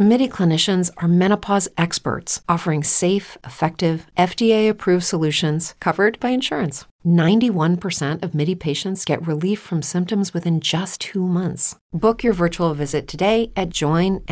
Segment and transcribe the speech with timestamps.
[0.00, 6.84] MIDI clinicians are menopause experts offering safe, effective, FDA approved solutions covered by insurance.
[7.04, 11.74] 91% of MIDI patients get relief from symptoms within just two months.
[11.92, 14.28] Book your virtual visit today at joinmidi.com.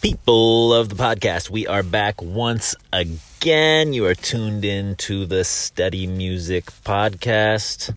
[0.00, 3.92] People of the podcast, we are back once again.
[3.92, 7.92] You are tuned in to the Study Music Podcast.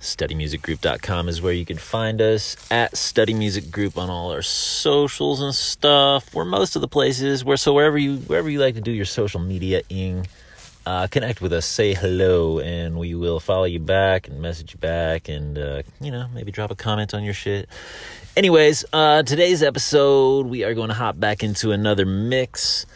[0.00, 5.40] StudyMusicGroup.com is where you can find us at Study Music Group on all our socials
[5.40, 6.32] and stuff.
[6.32, 9.04] We're most of the places where so wherever you wherever you like to do your
[9.04, 10.28] social media ing,
[10.86, 14.78] uh, connect with us, say hello, and we will follow you back and message you
[14.78, 17.68] back, and uh, you know maybe drop a comment on your shit.
[18.36, 22.86] Anyways, uh, today's episode, we are going to hop back into another mix.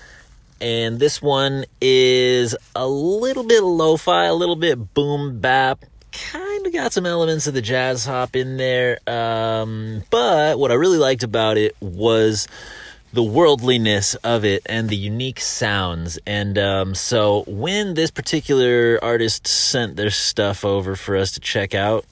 [0.61, 5.85] And this one is a little bit lo fi, a little bit boom bap.
[6.13, 8.99] Kind of got some elements of the jazz hop in there.
[9.07, 12.47] Um, but what I really liked about it was
[13.13, 16.19] the worldliness of it and the unique sounds.
[16.27, 21.75] And um, so when this particular artist sent their stuff over for us to check
[21.75, 22.05] out,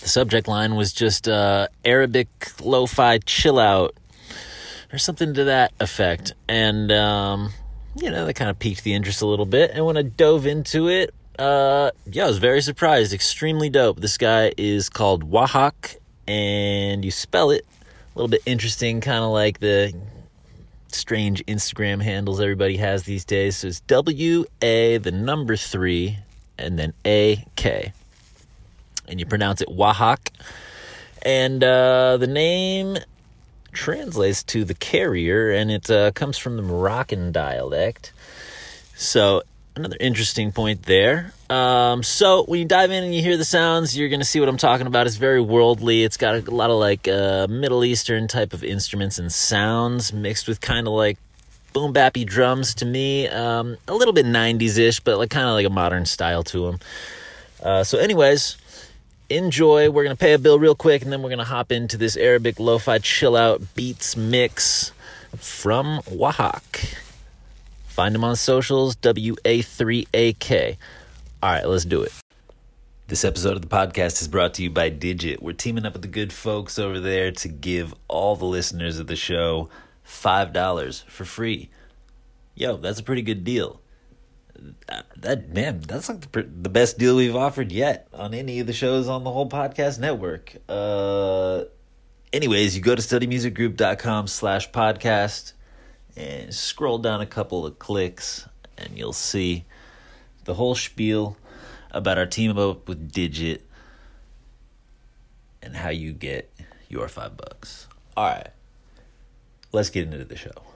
[0.00, 2.28] the subject line was just uh, Arabic
[2.60, 3.94] lo fi chill out
[4.92, 6.34] or something to that effect.
[6.48, 7.50] And, um,
[7.96, 9.70] you know, that kind of piqued the interest a little bit.
[9.72, 13.12] And when I dove into it, uh, yeah, I was very surprised.
[13.12, 14.00] Extremely dope.
[14.00, 15.96] This guy is called Wahak,
[16.26, 17.66] and you spell it
[18.14, 19.92] a little bit interesting, kind of like the
[20.88, 23.56] strange Instagram handles everybody has these days.
[23.56, 26.18] So it's W A, the number three,
[26.58, 27.92] and then A K
[29.08, 30.28] and you pronounce it Wahak.
[31.22, 32.98] And uh, the name
[33.72, 38.12] translates to the carrier, and it uh, comes from the Moroccan dialect.
[38.94, 39.42] So,
[39.76, 41.32] another interesting point there.
[41.50, 44.48] Um, so, when you dive in and you hear the sounds, you're to see what
[44.48, 45.06] I'm talking about.
[45.06, 46.04] It's very worldly.
[46.04, 50.48] It's got a lot of like uh, Middle Eastern type of instruments and sounds mixed
[50.48, 51.18] with kind of like
[51.72, 53.28] boom bappy drums to me.
[53.28, 56.66] Um, a little bit 90s ish, but like kind of like a modern style to
[56.66, 56.80] them.
[57.62, 58.56] Uh, so, anyways,
[59.28, 59.90] enjoy.
[59.90, 62.58] We're to pay a bill real quick and then we're to hop into this Arabic
[62.58, 64.92] lo fi chill out beats mix
[65.36, 67.03] from Wahak.
[67.94, 70.76] Find him on socials, WA3AK.
[71.42, 72.12] All right, let's do it.
[73.06, 75.40] This episode of the podcast is brought to you by Digit.
[75.40, 79.06] We're teaming up with the good folks over there to give all the listeners of
[79.06, 79.68] the show
[80.04, 81.70] $5 for free.
[82.56, 83.80] Yo, that's a pretty good deal
[85.16, 88.72] that man, that's like the, the best deal we've offered yet on any of the
[88.72, 90.56] shows on the whole podcast network.
[90.68, 91.64] Uh,
[92.32, 95.52] anyways, you go to studymusicgroup.com slash podcast
[96.16, 98.46] and scroll down a couple of clicks
[98.78, 99.64] and you'll see
[100.44, 101.36] the whole spiel
[101.90, 103.64] about our team up with Digit
[105.62, 106.52] and how you get
[106.88, 107.86] your five bucks.
[108.16, 108.50] All right,
[109.72, 110.73] let's get into the show.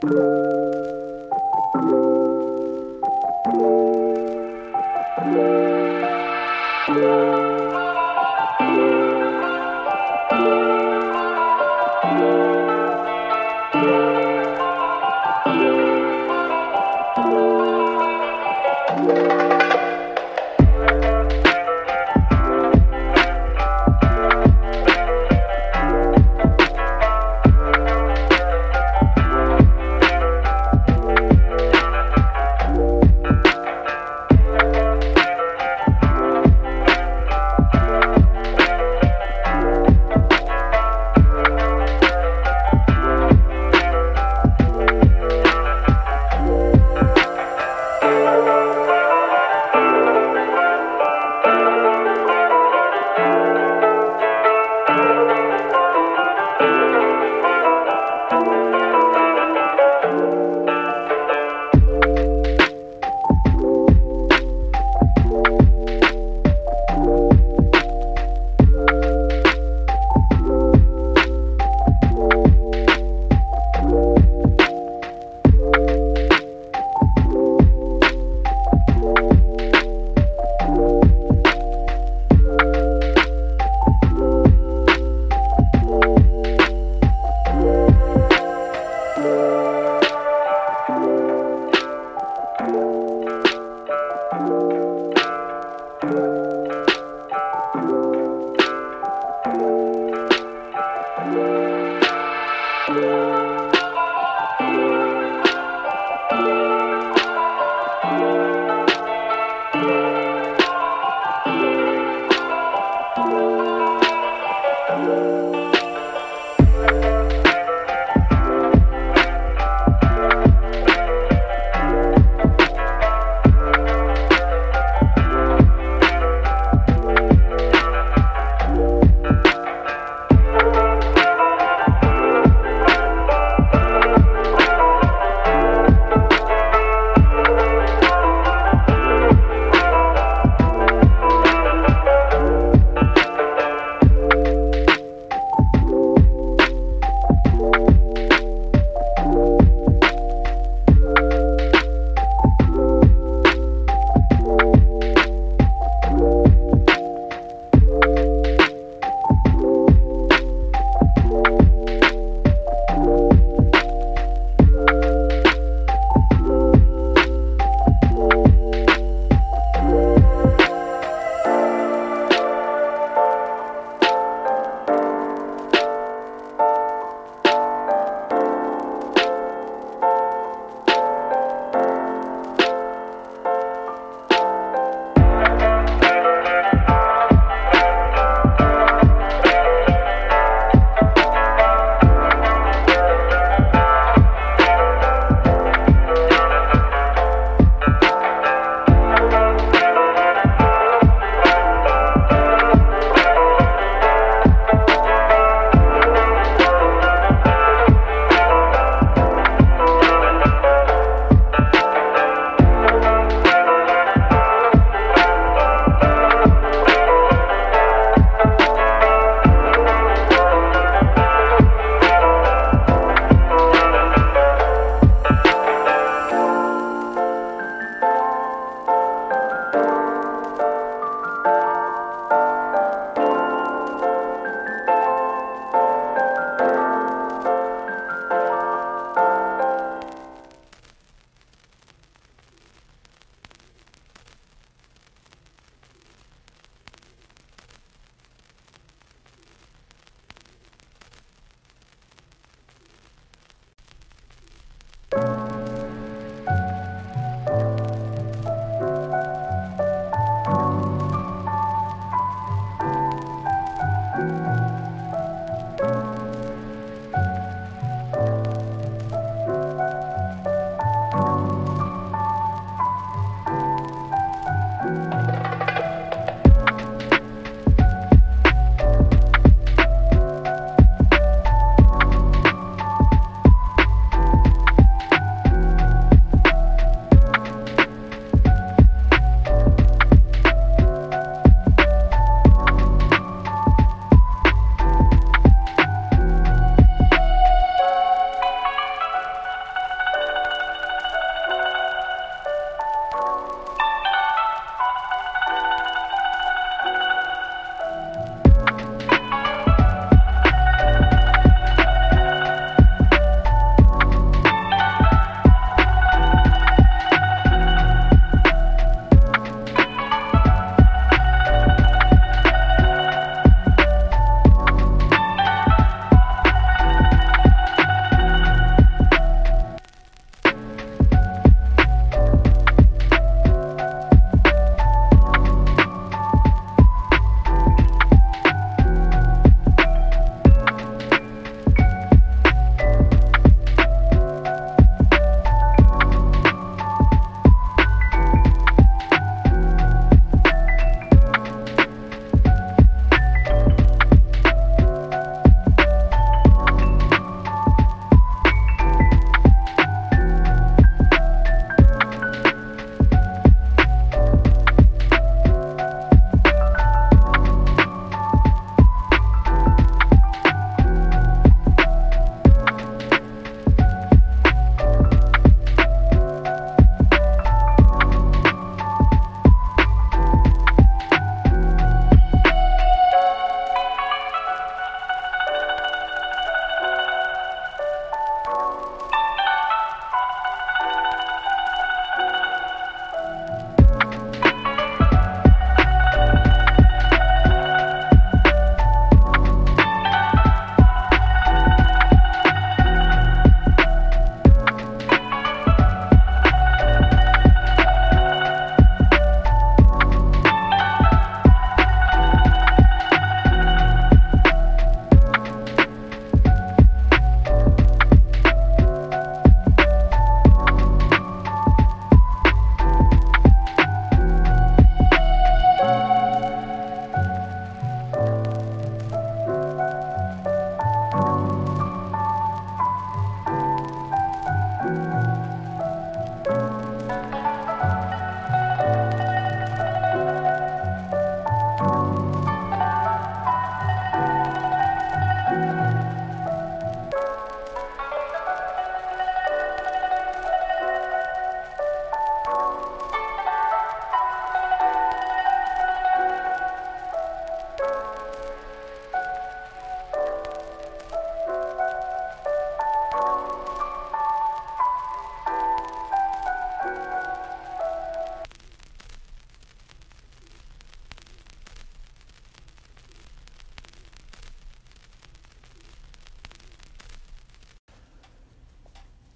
[0.00, 0.57] thank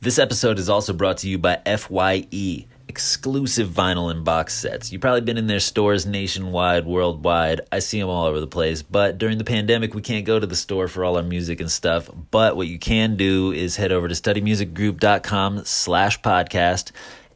[0.02, 4.90] This episode is also brought to you by FYE, exclusive vinyl and box sets.
[4.90, 7.61] You've probably been in their stores nationwide, worldwide.
[7.71, 8.82] I see them all over the place.
[8.82, 11.71] But during the pandemic, we can't go to the store for all our music and
[11.71, 12.11] stuff.
[12.32, 16.90] But what you can do is head over to studymusicgroup.com slash podcast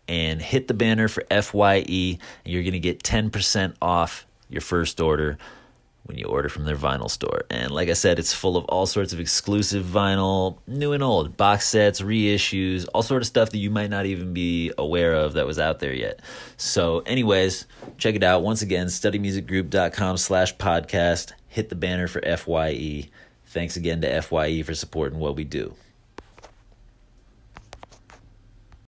[0.09, 2.19] and hit the banner for FYE.
[2.19, 5.39] And you're going to get 10% off your first order
[6.07, 7.43] when you order from their vinyl store.
[7.51, 11.37] And like I said, it's full of all sorts of exclusive vinyl, new and old,
[11.37, 15.35] box sets, reissues, all sort of stuff that you might not even be aware of
[15.35, 16.21] that was out there yet.
[16.57, 17.67] So anyways,
[17.99, 18.43] check it out.
[18.43, 21.33] Once again, studymusicgroup.com slash podcast.
[21.49, 23.09] Hit the banner for FYE.
[23.47, 25.75] Thanks again to FYE for supporting what we do.